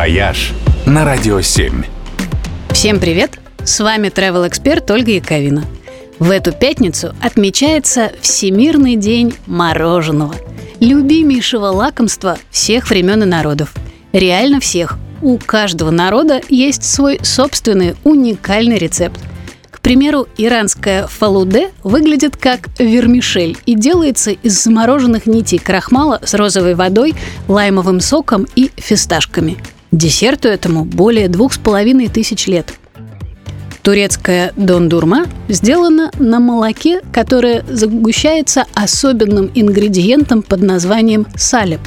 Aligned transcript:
«Вояж» 0.00 0.54
на 0.86 1.04
Радио 1.04 1.42
7. 1.42 1.84
Всем 2.70 3.00
привет! 3.00 3.38
С 3.62 3.80
вами 3.80 4.08
travel 4.08 4.48
эксперт 4.48 4.90
Ольга 4.90 5.10
Яковина. 5.10 5.64
В 6.18 6.30
эту 6.30 6.52
пятницу 6.52 7.14
отмечается 7.20 8.10
Всемирный 8.22 8.96
день 8.96 9.34
мороженого. 9.44 10.34
Любимейшего 10.80 11.66
лакомства 11.66 12.38
всех 12.50 12.88
времен 12.88 13.24
и 13.24 13.26
народов. 13.26 13.74
Реально 14.14 14.58
всех. 14.60 14.96
У 15.20 15.36
каждого 15.36 15.90
народа 15.90 16.40
есть 16.48 16.84
свой 16.84 17.20
собственный 17.22 17.94
уникальный 18.02 18.78
рецепт. 18.78 19.20
К 19.70 19.82
примеру, 19.82 20.28
иранская 20.38 21.08
фалуде 21.08 21.72
выглядит 21.84 22.38
как 22.38 22.70
вермишель 22.78 23.58
и 23.66 23.74
делается 23.74 24.30
из 24.30 24.64
замороженных 24.64 25.26
нитей 25.26 25.58
крахмала 25.58 26.22
с 26.24 26.32
розовой 26.32 26.74
водой, 26.74 27.14
лаймовым 27.48 28.00
соком 28.00 28.46
и 28.56 28.70
фисташками. 28.78 29.58
Десерту 29.92 30.48
этому 30.48 30.84
более 30.84 31.28
двух 31.28 31.52
с 31.52 31.58
половиной 31.58 32.08
тысяч 32.08 32.46
лет. 32.46 32.74
Турецкая 33.82 34.52
дондурма 34.56 35.26
сделана 35.48 36.12
на 36.18 36.38
молоке, 36.38 37.00
которое 37.12 37.64
загущается 37.68 38.66
особенным 38.74 39.50
ингредиентом 39.54 40.42
под 40.42 40.60
названием 40.60 41.26
салеп. 41.34 41.80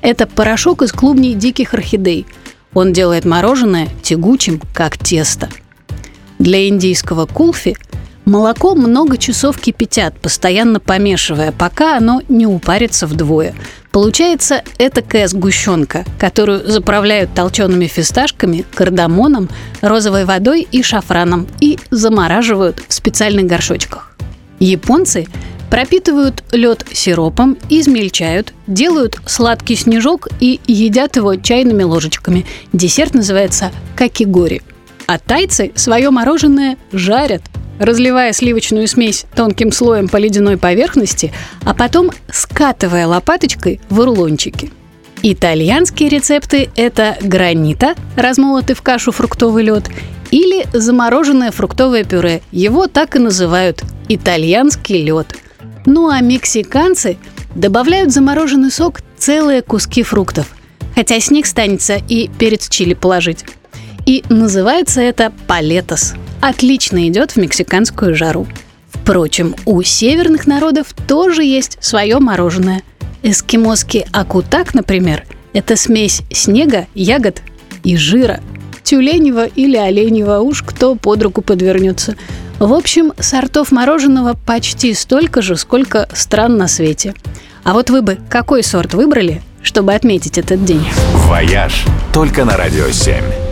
Это 0.00 0.26
порошок 0.26 0.82
из 0.82 0.92
клубней 0.92 1.34
диких 1.34 1.74
орхидей. 1.74 2.26
Он 2.74 2.92
делает 2.92 3.24
мороженое 3.24 3.88
тягучим, 4.02 4.60
как 4.74 4.98
тесто. 4.98 5.48
Для 6.38 6.66
индийского 6.68 7.26
кулфи 7.26 7.76
молоко 8.26 8.74
много 8.74 9.16
часов 9.16 9.58
кипятят, 9.58 10.18
постоянно 10.20 10.80
помешивая, 10.80 11.52
пока 11.52 11.96
оно 11.96 12.20
не 12.28 12.46
упарится 12.46 13.06
вдвое. 13.06 13.54
Получается 13.90 14.62
этакая 14.78 15.26
сгущенка, 15.26 16.04
которую 16.18 16.70
заправляют 16.70 17.32
толчеными 17.32 17.86
фисташками, 17.86 18.66
кардамоном, 18.74 19.48
розовой 19.80 20.26
водой 20.26 20.68
и 20.70 20.82
шафраном 20.82 21.46
и 21.60 21.78
замораживают 21.90 22.82
в 22.86 22.92
специальных 22.92 23.46
горшочках. 23.46 24.14
Японцы 24.58 25.26
пропитывают 25.70 26.44
лед 26.52 26.84
сиропом, 26.92 27.56
измельчают, 27.70 28.52
делают 28.66 29.18
сладкий 29.26 29.76
снежок 29.76 30.28
и 30.40 30.60
едят 30.66 31.16
его 31.16 31.36
чайными 31.36 31.82
ложечками. 31.82 32.44
Десерт 32.72 33.14
называется 33.14 33.72
какигори. 33.96 34.62
А 35.06 35.18
тайцы 35.18 35.72
свое 35.74 36.10
мороженое 36.10 36.76
жарят– 36.92 37.42
разливая 37.78 38.32
сливочную 38.32 38.88
смесь 38.88 39.26
тонким 39.34 39.72
слоем 39.72 40.08
по 40.08 40.16
ледяной 40.16 40.56
поверхности, 40.56 41.32
а 41.64 41.74
потом 41.74 42.10
скатывая 42.30 43.06
лопаточкой 43.06 43.80
в 43.88 44.00
рулончики. 44.00 44.72
Итальянские 45.22 46.08
рецепты– 46.08 46.68
это 46.76 47.16
гранита, 47.20 47.94
размолотый 48.16 48.76
в 48.76 48.82
кашу 48.82 49.12
фруктовый 49.12 49.64
лед, 49.64 49.90
или 50.30 50.66
замороженное 50.72 51.50
фруктовое 51.50 52.04
пюре. 52.04 52.42
Его 52.52 52.86
так 52.86 53.16
и 53.16 53.18
называют– 53.18 53.82
итальянский 54.08 55.02
лед. 55.02 55.34
Ну 55.84 56.08
а 56.08 56.20
мексиканцы 56.20 57.16
добавляют 57.54 58.12
замороженный 58.12 58.70
сок 58.70 59.00
целые 59.16 59.62
куски 59.62 60.02
фруктов. 60.02 60.54
Хотя 60.94 61.20
с 61.20 61.30
них 61.30 61.46
станется 61.46 61.96
и 62.08 62.28
перец 62.38 62.68
чили 62.68 62.94
положить. 62.94 63.44
И 64.04 64.24
называется 64.28 65.00
это 65.00 65.32
палетос– 65.46 66.14
отлично 66.40 67.08
идет 67.08 67.32
в 67.32 67.36
мексиканскую 67.36 68.14
жару. 68.14 68.46
Впрочем, 68.90 69.54
у 69.66 69.82
северных 69.82 70.46
народов 70.46 70.88
тоже 71.06 71.44
есть 71.44 71.78
свое 71.80 72.18
мороженое. 72.18 72.82
Эскимосский 73.22 74.04
акутак, 74.12 74.74
например, 74.74 75.24
это 75.52 75.76
смесь 75.76 76.22
снега, 76.30 76.86
ягод 76.94 77.42
и 77.84 77.96
жира. 77.96 78.40
Тюленева 78.82 79.46
или 79.46 79.76
оленева, 79.76 80.40
уж 80.40 80.62
кто 80.62 80.94
под 80.94 81.22
руку 81.22 81.42
подвернется. 81.42 82.16
В 82.58 82.72
общем, 82.72 83.12
сортов 83.18 83.72
мороженого 83.72 84.34
почти 84.46 84.94
столько 84.94 85.42
же, 85.42 85.56
сколько 85.56 86.08
стран 86.12 86.56
на 86.56 86.68
свете. 86.68 87.14
А 87.64 87.72
вот 87.72 87.90
вы 87.90 88.02
бы 88.02 88.18
какой 88.28 88.62
сорт 88.62 88.94
выбрали, 88.94 89.42
чтобы 89.62 89.94
отметить 89.94 90.38
этот 90.38 90.64
день? 90.64 90.86
«Вояж» 91.26 91.84
только 92.12 92.44
на 92.44 92.56
Радио 92.56 92.90
7. 92.90 93.45